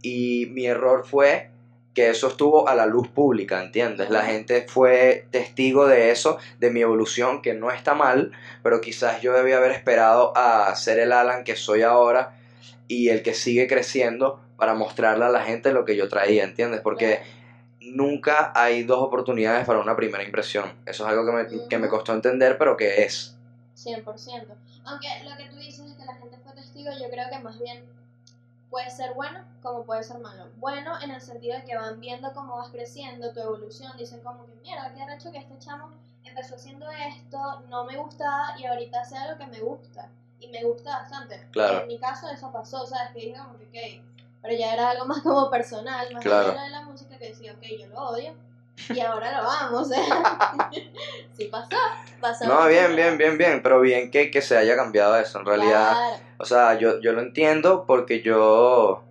[0.01, 1.49] Y mi error fue
[1.95, 4.11] que eso estuvo a la luz pública, ¿entiendes?
[4.11, 9.21] La gente fue testigo de eso, de mi evolución, que no está mal, pero quizás
[9.21, 12.37] yo debía haber esperado a ser el Alan que soy ahora
[12.87, 16.81] y el que sigue creciendo para mostrarle a la gente lo que yo traía, ¿entiendes?
[16.81, 17.21] Porque
[17.93, 20.73] nunca hay dos oportunidades para una primera impresión.
[20.85, 21.95] Eso es algo que me, que me Ujú.
[21.95, 23.35] costó entender, pero que es.
[23.75, 24.55] 100%.
[24.85, 27.59] Aunque lo que tú dices es que la gente fue testigo, yo creo que más
[27.59, 27.83] bien
[28.69, 30.47] puede ser bueno como puede ser malo.
[30.57, 34.45] Bueno en el sentido de que van viendo cómo vas creciendo, tu evolución, dicen como
[34.45, 35.89] que mierda, qué arrecho que este chamo
[36.23, 40.09] empezó haciendo esto, no me gustaba y ahorita hace algo que me gusta.
[40.39, 41.47] Y me gusta bastante.
[41.51, 41.81] Claro.
[41.81, 43.11] En mi caso eso pasó, ¿sabes?
[43.13, 44.03] Que dije como que, ok,
[44.41, 46.51] pero ya era algo más como personal, más Claro.
[46.51, 48.33] allá de la música que decía, ok, yo lo odio.
[48.95, 49.99] Y ahora lo amo, o sea,
[51.37, 51.75] sí pasó,
[52.21, 52.45] pasó.
[52.47, 55.39] No, bien, bien, bien, bien, pero bien que, que se haya cambiado eso.
[55.39, 56.15] En realidad, Claro.
[56.37, 59.03] o sea, yo, yo lo entiendo porque yo...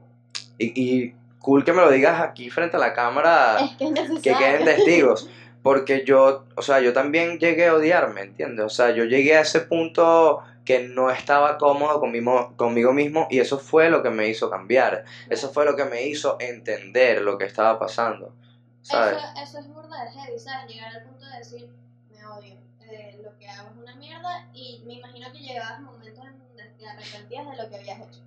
[0.57, 3.59] Y, y cool que me lo digas aquí frente a la cámara.
[3.61, 5.29] Es que es que queden testigos.
[5.63, 8.65] Porque yo, o sea, yo también llegué a odiarme, ¿entiendes?
[8.65, 13.39] O sea, yo llegué a ese punto que no estaba cómodo conmigo, conmigo mismo y
[13.39, 15.07] eso fue lo que me hizo cambiar.
[15.31, 18.35] Eso fue lo que me hizo entender lo que estaba pasando,
[18.83, 19.17] ¿sabes?
[19.17, 20.71] Eso, eso es burda de heavy, ¿sabes?
[20.71, 21.71] Llegar al punto de decir,
[22.11, 26.27] me odio, eh, lo que hago es una mierda y me imagino que llegabas momentos
[26.27, 28.21] en donde te arrepentías de lo que habías hecho.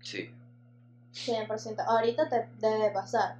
[0.00, 0.32] Sí.
[1.12, 1.84] 100%.
[1.84, 3.38] Ahorita te debe pasar.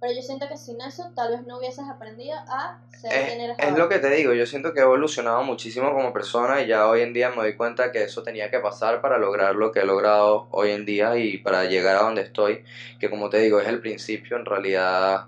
[0.00, 3.44] Pero yo siento que sin eso tal vez no hubieses aprendido a ser quien Es,
[3.44, 3.78] eres es ahora.
[3.78, 7.00] lo que te digo, yo siento que he evolucionado muchísimo como persona y ya hoy
[7.00, 9.84] en día me doy cuenta que eso tenía que pasar para lograr lo que he
[9.86, 12.64] logrado hoy en día y para llegar a donde estoy,
[12.98, 15.26] que como te digo es el principio, en realidad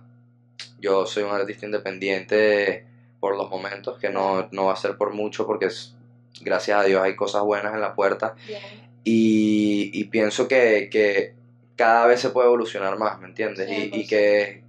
[0.78, 2.84] yo soy un artista independiente
[3.20, 5.94] por los momentos, que no, no va a ser por mucho porque es-
[6.42, 8.60] gracias a Dios hay cosas buenas en la puerta Bien.
[9.04, 11.34] y, y pienso que, que
[11.76, 13.68] cada vez se puede evolucionar más, ¿me entiendes?
[13.68, 14.08] Y, y 100%.
[14.08, 14.62] que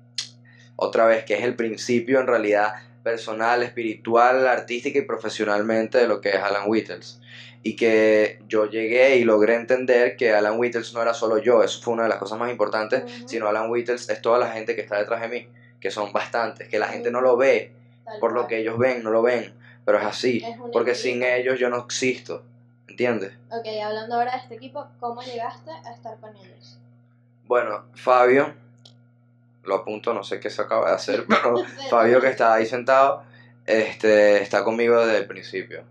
[0.75, 6.19] otra vez, que es el principio en realidad personal, espiritual, artística y profesionalmente de lo
[6.21, 7.19] que es Alan Whittles.
[7.63, 11.81] Y que yo llegué y logré entender que Alan Whittles no era solo yo, eso
[11.81, 13.27] fue una de las cosas más importantes, Ujú.
[13.27, 15.47] sino Alan Whittles es toda la gente que está detrás de mí,
[15.79, 17.71] que son bastantes, que la gente no lo ve
[18.05, 21.23] Tal por lo que ellos ven, no lo ven, pero es así, Es porque sin
[21.23, 22.43] ellos yo no existo,
[22.87, 23.33] ¿entiendes?
[23.49, 26.77] Ok, hablando ahora de este equipo, ¿cómo llegaste a estar con ellos?
[27.47, 28.53] Bueno, Fabio,
[29.63, 33.23] lo apunto, no sé qué se acaba de hacer, pero Fabio que está ahí sentado,
[33.65, 35.83] este, está conmigo desde el principio.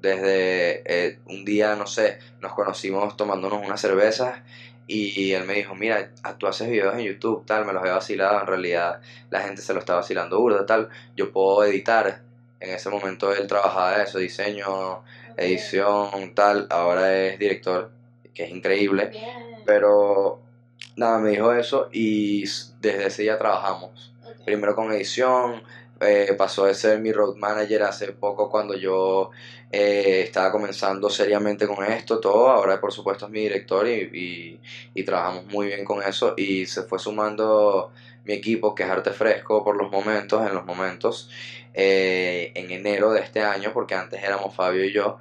[0.00, 4.40] Desde eh, un día, no sé, nos conocimos tomándonos unas cervezas
[4.86, 8.40] y él me dijo, mira, tú haces videos en YouTube, tal, me los he vacilado,
[8.40, 12.20] en realidad la gente se lo está vacilando burda, tal, yo puedo editar.
[12.60, 15.02] En ese momento él trabajaba eso, diseño,
[15.38, 17.90] edición, tal, ahora es director,
[18.34, 19.06] que es increíble.
[19.06, 19.62] Bien.
[19.64, 20.43] Pero
[20.96, 22.42] nada, me dijo eso y
[22.80, 24.12] desde ese día trabajamos.
[24.44, 25.62] Primero con edición,
[26.00, 29.30] eh, pasó de ser mi road manager hace poco cuando yo
[29.70, 32.48] eh, estaba comenzando seriamente con esto, todo.
[32.48, 34.60] Ahora por supuesto es mi director y, y,
[34.94, 37.92] y trabajamos muy bien con eso y se fue sumando
[38.24, 41.30] mi equipo que es Arte Fresco por los momentos, en los momentos,
[41.74, 45.18] eh, en enero de este año, porque antes éramos Fabio y yo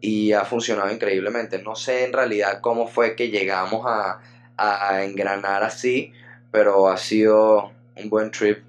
[0.00, 1.62] y ha funcionado increíblemente.
[1.62, 4.20] No sé en realidad cómo fue que llegamos a,
[4.60, 6.12] a engranar así,
[6.50, 8.62] pero ha sido un buen trip,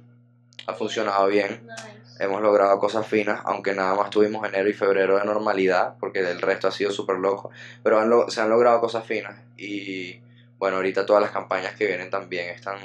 [0.68, 1.62] ha funcionado bien.
[1.66, 2.24] Nice.
[2.24, 6.40] Hemos logrado cosas finas, aunque nada más tuvimos enero y febrero de normalidad, porque el
[6.42, 7.50] resto ha sido súper loco,
[7.84, 10.20] pero han lo- se han logrado cosas finas y
[10.60, 12.78] bueno, ahorita todas las campañas que vienen también están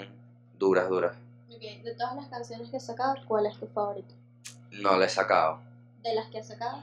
[0.58, 1.14] duras, duras.
[1.84, 4.14] De todas las canciones que has sacado, ¿cuál es tu favorito?
[4.72, 5.60] No le he sacado.
[6.02, 6.82] De las que has sacado,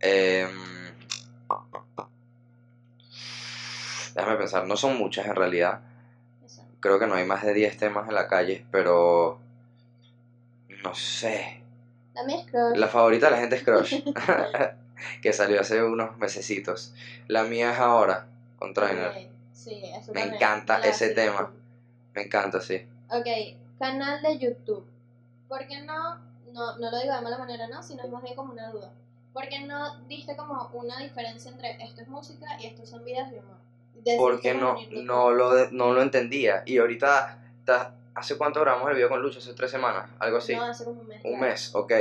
[0.00, 0.48] Em,
[4.14, 5.80] déjame pensar, no son muchas en realidad,
[6.80, 9.38] creo que no hay más de 10 temas en la calle, pero
[10.82, 11.62] no sé.
[12.14, 12.76] La mía es Crush.
[12.76, 14.02] La favorita de la gente es Crush,
[15.22, 16.94] que salió hace unos mesecitos.
[17.28, 18.26] La mía es ahora,
[18.58, 19.08] con Trainer.
[19.08, 20.34] Ok, Sí, eso Me también.
[20.36, 21.52] encanta ese tema.
[22.14, 22.86] Me encanta, sí.
[23.10, 23.26] Ok,
[23.78, 24.86] canal de YouTube.
[25.48, 26.16] ¿Por qué no,
[26.52, 28.90] no, no lo digo de mala manera, no, sino es más bien como una duda?
[29.34, 33.30] ¿Por qué no diste como una diferencia entre esto es música y estos son videos
[33.30, 33.58] de humor?
[34.18, 36.62] Porque no, no, lo, no lo entendía.
[36.66, 39.38] Y ahorita, ta- ¿hace cuánto grabamos el video con Lucho?
[39.38, 40.08] ¿Hace tres semanas?
[40.18, 40.54] Algo así.
[40.54, 41.20] No, hace como un mes.
[41.24, 41.46] Un claro.
[41.52, 41.92] mes, ok.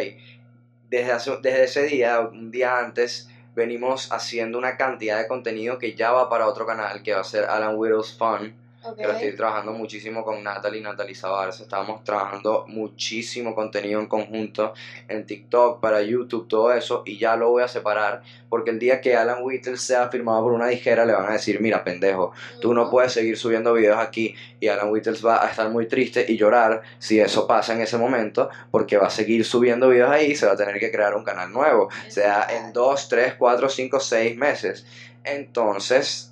[0.89, 5.93] Desde, hace- desde ese día, un día antes, venimos haciendo una cantidad de contenido que
[5.95, 8.97] ya va para otro canal, que va a ser Alan Whittles Fun, Ok.
[8.97, 11.63] que lo estoy trabajando muchísimo con Natalie, Natalie Zabarza.
[11.63, 14.73] Estábamos trabajando muchísimo contenido en conjunto
[15.07, 19.01] en TikTok, para YouTube, todo eso, y ya lo voy a separar, porque el día
[19.01, 22.73] que Alan Whittles sea firmado por una dijera, le van a decir, mira, pendejo, Tú
[22.73, 26.37] no puedes seguir subiendo videos aquí y Alan Whittles va a estar muy triste y
[26.37, 30.35] llorar si eso pasa en ese momento porque va a seguir subiendo videos ahí y
[30.35, 33.99] se va a tener que crear un canal nuevo, sea en 2, 3, 4, 5,
[33.99, 34.85] 6 meses.
[35.23, 36.28] Entonces,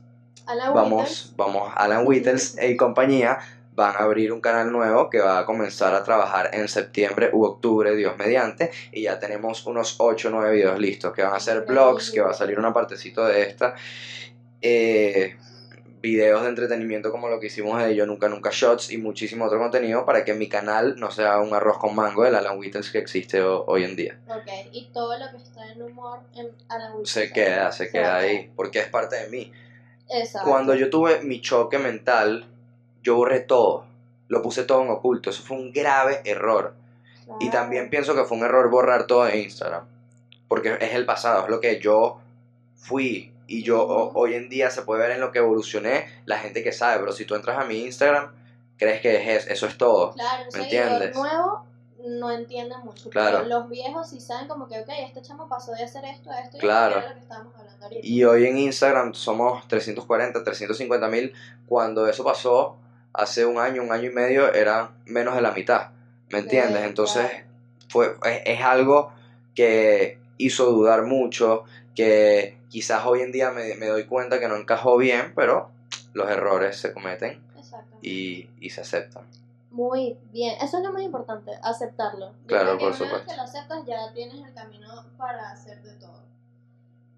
[0.47, 3.37] Alan vamos, vamos, Alan Whittles y compañía
[3.73, 7.43] van a abrir un canal nuevo que va a comenzar a trabajar en septiembre u
[7.45, 11.39] octubre, Dios mediante, y ya tenemos unos 8 o 9 videos listos, que van a
[11.39, 13.75] ser vlogs, que va a salir una partecito de esta,
[14.61, 15.35] eh,
[16.01, 19.59] videos de entretenimiento como lo que hicimos de Yo Nunca Nunca Shots y muchísimo otro
[19.59, 22.97] contenido para que mi canal no sea un arroz con mango del Alan Whittles que
[22.99, 24.17] existe ho- hoy en día.
[24.27, 27.09] Ok, y todo lo que está en humor en Alan Whittles.
[27.11, 29.51] Se queda, se queda ahí, porque es parte de mí.
[30.09, 30.49] Exacto.
[30.49, 32.45] Cuando yo tuve mi choque mental,
[33.03, 33.85] yo borré todo.
[34.27, 35.29] Lo puse todo en oculto.
[35.29, 36.73] Eso fue un grave error.
[37.39, 39.85] Y también pienso que fue un error borrar todo de Instagram.
[40.47, 42.19] Porque es el pasado, es lo que yo
[42.75, 43.33] fui.
[43.47, 46.71] Y yo hoy en día se puede ver en lo que evolucioné la gente que
[46.71, 46.99] sabe.
[46.99, 48.31] Pero si tú entras a mi Instagram,
[48.77, 50.13] crees que es eso, eso es todo.
[50.13, 51.15] Claro, ¿Me entiendes?
[51.15, 51.65] nuevo
[52.07, 53.09] no entiende mucho.
[53.09, 53.43] Claro.
[53.45, 56.57] Los viejos sí saben como que, ok, este chamo pasó de hacer esto a esto
[56.57, 57.01] y Claro.
[57.01, 58.07] lo que estábamos hablando ahorita.
[58.07, 61.33] Y hoy en Instagram somos 340, 350 mil.
[61.67, 62.77] Cuando eso pasó
[63.13, 65.89] hace un año, un año y medio, era menos de la mitad.
[66.29, 66.83] ¿Me entiendes?
[66.83, 67.45] Entonces, claro.
[67.89, 69.11] fue, es, es algo
[69.55, 71.63] que hizo dudar mucho,
[71.95, 75.71] que quizás hoy en día me, me doy cuenta que no encajó bien, pero
[76.13, 77.41] los errores se cometen
[78.01, 79.23] y, y se aceptan.
[79.71, 80.55] Muy bien.
[80.61, 82.33] Eso es lo más importante, aceptarlo.
[82.45, 85.81] Claro, creo que por una vez que lo aceptas ya tienes el camino para hacer
[85.83, 86.23] de todo.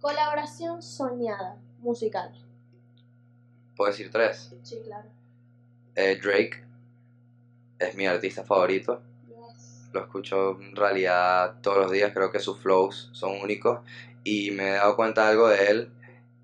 [0.01, 2.31] Colaboración soñada, musical.
[3.75, 4.53] Puedo decir tres.
[4.63, 5.09] Sí, claro.
[5.95, 6.63] Eh, Drake
[7.79, 9.01] es mi artista favorito.
[9.27, 9.89] Yes.
[9.93, 13.79] lo escucho en realidad todos los días, creo que sus flows son únicos
[14.23, 15.91] y me he dado cuenta de algo de él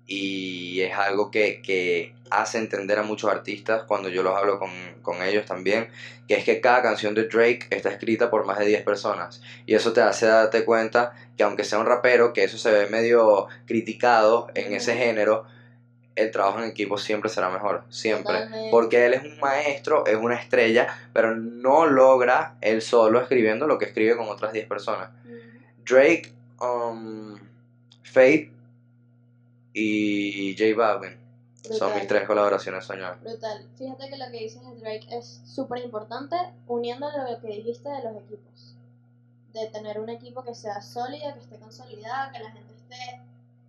[0.06, 4.70] y es algo que, que hace entender a muchos artistas cuando yo los hablo con,
[5.02, 5.88] con ellos también,
[6.28, 9.74] que es que cada canción de Drake está escrita por más de 10 personas y
[9.74, 13.46] eso te hace darte cuenta que aunque sea un rapero, que eso se ve medio
[13.66, 15.44] criticado en ese género,
[16.14, 18.32] el trabajo en equipo siempre será mejor, siempre.
[18.32, 18.70] Totalmente.
[18.70, 23.76] Porque él es un maestro, es una estrella, pero no logra él solo escribiendo lo
[23.76, 25.10] que escribe con otras 10 personas.
[25.84, 27.38] Drake, um,
[28.02, 28.55] Faith
[29.78, 31.18] y J Balvin
[31.78, 33.20] son mis tres colaboraciones soñadas.
[33.20, 33.68] Brutal.
[33.76, 36.36] Fíjate que lo que dices de Drake es súper importante,
[36.66, 38.74] uniendo lo que dijiste de los equipos.
[39.52, 43.20] De tener un equipo que sea sólido, que esté consolidado, que la gente esté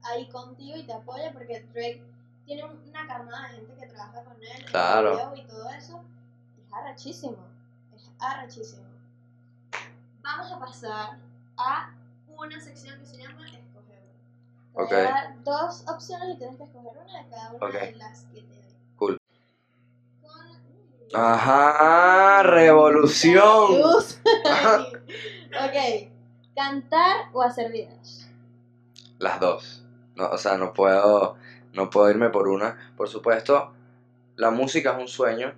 [0.03, 2.01] ahí contigo y te apoye, porque Drake
[2.45, 5.33] tiene una camada de gente que trabaja con él, Claro.
[5.35, 6.01] y todo eso.
[6.57, 7.37] Es arrechísimo.
[7.95, 8.83] Es arrechísimo.
[10.21, 11.17] Vamos a pasar
[11.57, 11.93] a
[12.27, 13.45] una sección que se llama
[14.77, 14.77] Escoger.
[14.77, 14.89] Te Ok.
[14.89, 17.73] voy a dar dos opciones y tienes que escoger una de cada una Ok.
[17.73, 18.75] de las que te doy.
[18.97, 19.17] Cool.
[21.13, 23.81] Ajá, revolución.
[25.49, 26.09] Ok.
[26.55, 28.27] ¿Cantar o hacer videos?
[29.17, 29.83] Las dos.
[30.15, 31.35] No, o sea, no puedo,
[31.73, 32.93] no puedo irme por una.
[32.97, 33.73] Por supuesto,
[34.35, 35.53] la música es un sueño.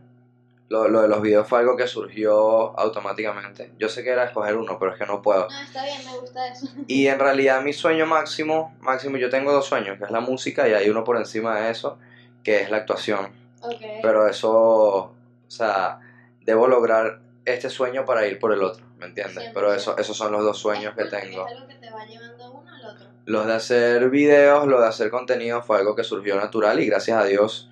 [0.70, 3.72] Lo, lo de los videos fue algo que surgió automáticamente.
[3.80, 5.48] Yo sé que era escoger uno, pero es que no puedo.
[5.50, 6.68] No, está bien, me gusta eso.
[6.88, 10.70] Y en realidad mi sueño máximo, máximo, yo tengo dos sueños, que es la música
[10.70, 11.98] y hay uno por encima de eso,
[12.44, 13.32] que es la actuación.
[13.62, 13.82] Ok.
[14.04, 15.16] Pero eso, o
[15.48, 16.00] sea,
[16.46, 19.50] debo lograr este sueño para ir por el otro, ¿me entiendes?
[19.54, 20.02] Pero eso, 100%.
[20.02, 21.48] esos son los dos sueños que Es tengo.
[21.48, 23.08] Es algo que te va llevando uno al otro.
[23.26, 27.18] Los de hacer videos, lo de hacer contenido fue algo que surgió natural y gracias
[27.18, 27.70] a Dios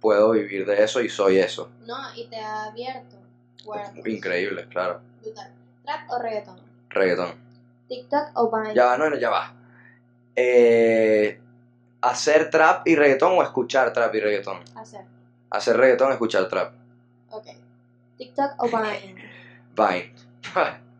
[0.00, 1.70] puedo vivir de eso y soy eso.
[1.86, 3.16] No, y te ha abierto.
[4.06, 5.00] Increíble, claro.
[5.22, 5.52] Brutal.
[5.84, 6.56] ¿Trap o reggaetón?
[6.88, 7.34] Reggaetón.
[7.88, 8.74] ¿TikTok o Vine?
[8.74, 9.54] Ya va, no, no, ya va.
[10.36, 11.40] Eh,
[12.00, 14.60] hacer trap y reggaetón o escuchar trap y reggaetón.
[14.74, 15.04] Hacer.
[15.50, 16.72] Hacer reggaetón, escuchar trap.
[17.30, 17.46] Ok.
[18.18, 19.30] TikTok o Vine.
[19.76, 20.14] Vine.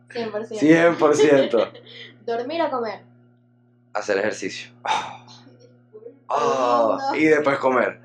[0.09, 0.97] 100%.
[0.99, 1.71] 100%.
[2.25, 3.01] Dormir o comer.
[3.93, 4.71] Hacer ejercicio.
[6.31, 7.99] Oh, Oh, y después comer.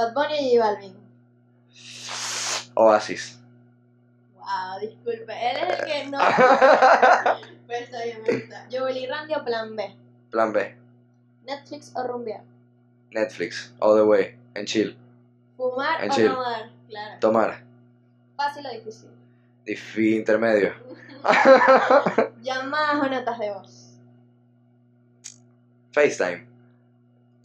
[0.00, 0.96] Bad Bunny y J Balvin.
[2.74, 3.38] Oasis.
[4.34, 5.30] Wow, disculpe.
[5.30, 6.18] Él es el que no.
[7.66, 8.66] Pero está bien, me gusta.
[9.10, 9.94] Randy o Plan B.
[10.30, 10.74] Plan B.
[11.44, 12.42] Netflix o rumbear.
[13.10, 13.74] Netflix.
[13.80, 14.38] All the way.
[14.54, 14.96] En chill.
[15.58, 16.28] Fumar En o chill.
[16.28, 16.70] dar.
[16.88, 17.20] Claro.
[17.20, 17.62] Tomar.
[18.36, 19.10] Fácil o difícil.
[19.66, 20.72] Difí intermedio.
[22.40, 23.98] Llamadas o notas de voz.
[25.92, 26.49] FaceTime.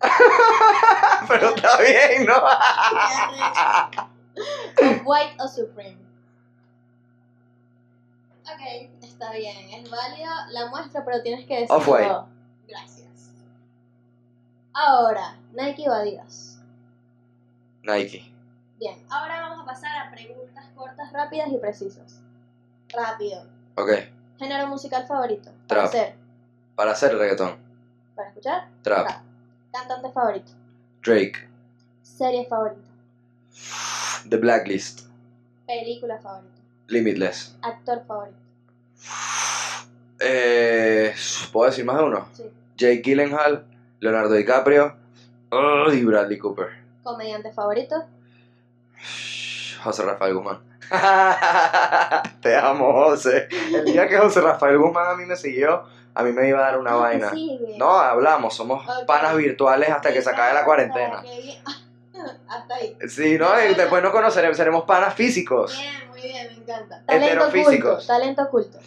[1.27, 2.33] Pero está bien, ¿no?
[5.05, 5.97] White o Supreme.
[8.43, 8.61] Ok,
[9.01, 12.15] está bien, es válido la muestra, pero tienes que decir Off-White.
[12.67, 13.31] Gracias.
[14.73, 16.59] Ahora, Nike o Adidas.
[17.81, 18.31] Nike.
[18.77, 22.19] Bien, ahora vamos a pasar a preguntas cortas, rápidas y precisas.
[22.89, 23.45] Rápido.
[23.75, 23.89] Ok.
[24.37, 25.51] Género musical favorito.
[25.67, 25.85] Para Trap.
[25.85, 26.15] hacer.
[26.75, 27.57] Para hacer reggaetón.
[28.15, 28.67] Para escuchar.
[28.83, 29.07] Trap.
[29.75, 30.53] Cantante favorito.
[31.03, 31.49] Drake.
[32.01, 32.79] Serie favorita.
[34.29, 35.01] The Blacklist.
[35.67, 36.61] Película favorita.
[36.87, 37.57] Limitless.
[37.61, 38.37] Actor favorito.
[40.21, 41.13] Eh,
[41.51, 42.25] ¿Puedo decir más de uno?
[42.31, 42.43] Sí.
[42.77, 43.65] Jake Gyllenhaal,
[43.99, 44.95] Leonardo DiCaprio
[45.49, 46.69] oh, y Bradley Cooper.
[47.03, 48.05] Comediante favorito.
[49.83, 50.59] José Rafael Guzmán.
[52.41, 53.49] Te amo, José.
[53.73, 55.83] El día que José Rafael Guzmán a mí me siguió,
[56.15, 57.29] a mí me iba a dar una Ah, vaina.
[57.29, 57.77] ¿te sigue?
[57.77, 61.21] No, hablamos, somos panas virtuales hasta que se acabe la cuarentena.
[62.47, 62.97] Hasta ahí.
[63.07, 63.47] Sí, ¿no?
[63.63, 65.77] Y después nos conoceremos, seremos panas físicos.
[65.77, 67.03] Bien, muy bien, me encanta.
[67.05, 67.97] Talento oculto.
[68.07, 68.79] Talento oculto.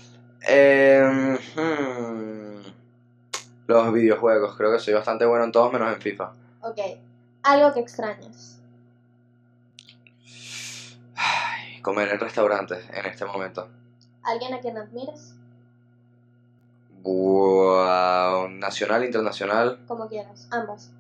[0.49, 2.63] Eh, hmm,
[3.69, 6.33] los videojuegos, creo que soy bastante bueno en todos menos en FIFA.
[6.63, 6.79] Ok.
[7.45, 8.59] Algo que extrañas.
[11.15, 13.69] Ay, comer en restaurantes en este momento.
[14.25, 15.35] Alguien a quien admires.
[17.03, 20.49] Wow, nacional, internacional, Como quieras.
[20.51, 20.91] Ambas.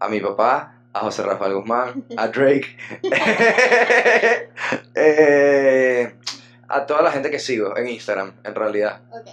[0.00, 2.76] a mi papá, a José Rafael Guzmán, a Drake,
[4.94, 6.14] eh,
[6.68, 9.00] a toda la gente que sigo en Instagram, en realidad.
[9.10, 9.26] Ok.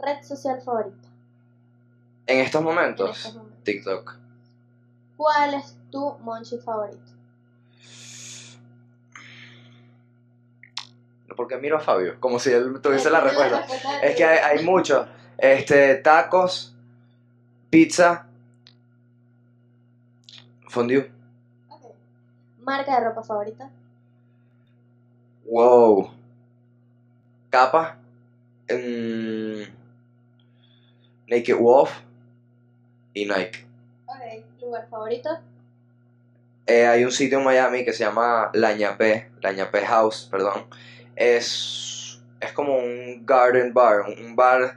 [0.00, 1.08] Red social favorita.
[2.26, 3.64] En estos En momentos, estos momentos.
[3.64, 4.14] TikTok.
[5.16, 7.12] ¿Cuál es tu monchi favorito?
[11.36, 13.64] Porque miro a Fabio, como si él tuviese la respuesta.
[14.02, 15.06] Es que hay, hay muchos.
[15.36, 16.74] Este, tacos,
[17.70, 18.26] pizza,
[20.68, 21.10] fondue.
[22.60, 23.70] Marca de ropa favorita.
[25.44, 26.10] Wow.
[27.50, 27.96] Capa.
[28.68, 29.62] mm,
[31.28, 31.90] Naked Wolf
[33.14, 33.66] y Nike.
[34.06, 34.44] Ok.
[34.60, 35.30] Lugar favorito.
[36.66, 40.66] Eh, hay un sitio en Miami que se llama La Ñapé, La Ñapé House, perdón.
[41.18, 44.76] Es, es como un garden bar, un, bar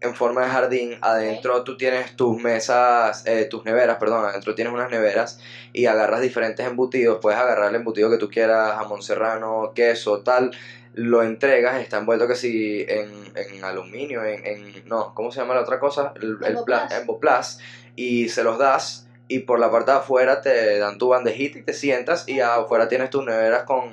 [0.00, 0.98] en forma de jardín.
[1.00, 5.38] Adentro tú tienes tus mesas, eh, tus neveras, perdón, adentro tienes unas neveras
[5.72, 7.18] y agarras diferentes embutidos.
[7.22, 10.50] Puedes agarrar el embutido que tú quieras, jamón serrano, queso, tal.
[10.92, 15.54] Lo entregas, está envuelto que si en, en aluminio, en, en- no, ¿cómo se llama
[15.54, 16.12] la otra cosa?
[16.16, 17.58] El, el pla- emboplas.
[17.96, 21.62] Y se los das y por la parte de afuera te dan tu bandejita y
[21.62, 23.90] te sientas y afuera tienes tus neveras con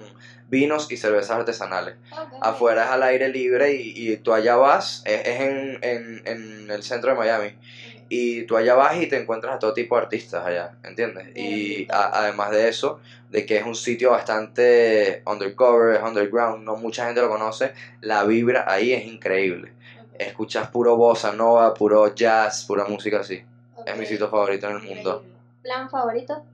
[0.52, 1.96] vinos y cervezas artesanales.
[2.42, 6.72] Afuera es al aire libre y, y tú allá vas, es, es en, en, en
[6.72, 7.56] el centro de Miami,
[8.10, 11.30] y tú allá vas y te encuentras a todo tipo de artistas allá, ¿entiendes?
[11.36, 16.76] Y a- además de eso, de que es un sitio bastante undercover, es underground, no
[16.76, 19.74] mucha gente lo conoce, la vibra ahí es increíble.
[20.14, 23.44] Escuchas puro bossa nova, puro jazz, pura música así.
[23.86, 25.26] Es mi sitio favorito en el mundo.
[25.62, 26.46] ¿Plan favorito?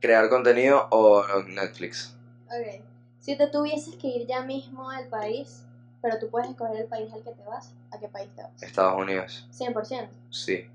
[0.00, 2.14] Crear contenido o Netflix.
[2.46, 2.82] Ok.
[3.20, 5.64] Si te tuvieses que ir ya mismo al país,
[6.00, 8.62] pero tú puedes escoger el país al que te vas, ¿a qué país te vas?
[8.62, 9.46] Estados Unidos.
[9.52, 10.08] 100%.
[10.30, 10.66] Sí.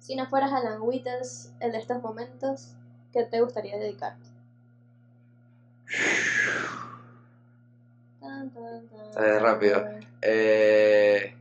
[0.00, 2.72] Si no fueras Alan Withers, el de estos momentos,
[3.12, 4.28] ¿qué te gustaría dedicarte?
[8.20, 9.88] Tan, tan, tan, Está bien rápido.
[10.22, 11.36] Eh,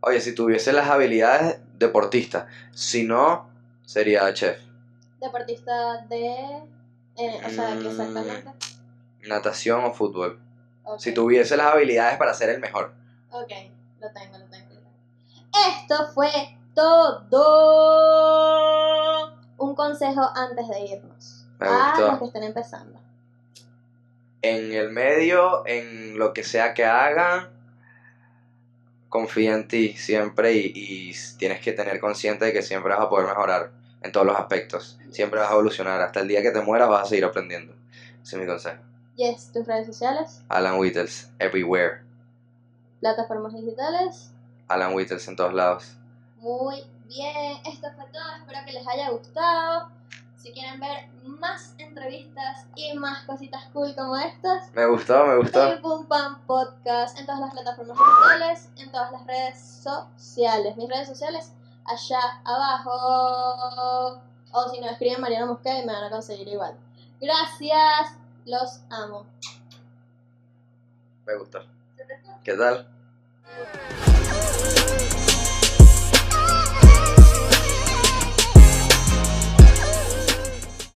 [0.00, 3.48] oye, si tuviese las habilidades deportista, si no,
[3.84, 4.63] sería chef.
[5.24, 6.62] Deportista de...
[7.16, 7.86] eh, o sea, ¿qué Mm.
[7.86, 8.50] exactamente?
[9.26, 10.38] Natación o fútbol.
[10.98, 12.92] Si tuviese las habilidades para ser el mejor.
[13.30, 13.50] Ok,
[14.00, 14.74] lo tengo, lo tengo.
[14.74, 14.90] lo tengo.
[15.80, 16.30] Esto fue
[16.74, 17.24] todo.
[19.56, 21.46] Un consejo antes de irnos.
[21.58, 22.08] Me a gustó.
[22.10, 23.00] los que estén empezando.
[24.42, 27.48] En el medio, en lo que sea que hagan,
[29.08, 33.08] confía en ti siempre y, y tienes que tener consciente de que siempre vas a
[33.08, 33.70] poder mejorar
[34.04, 34.98] en todos los aspectos.
[35.10, 36.00] Siempre vas a evolucionar.
[36.00, 37.74] Hasta el día que te mueras vas a seguir aprendiendo.
[38.22, 38.82] Ese es mi consejo.
[39.16, 42.02] Yes, tus redes sociales, Alan Whittles, everywhere.
[43.00, 44.30] plataformas digitales.
[44.68, 45.96] Alan Whittles en todos lados.
[46.38, 48.22] Muy bien, esto fue todo.
[48.40, 49.90] Espero que les haya gustado.
[50.36, 55.70] Si quieren ver más entrevistas y más cositas cool como estas, Me gustó, me gustó.
[55.72, 60.76] Pim Pum Pam Podcast en todas las plataformas digitales, en todas las redes sociales.
[60.76, 61.52] Mis redes sociales
[61.84, 64.20] allá abajo.
[64.52, 66.76] O si no escriben Mariana Mosqueda y me van a conseguir igual.
[67.20, 69.26] Gracias, los amo.
[71.26, 71.60] Me gustó.
[72.44, 72.86] ¿Qué tal?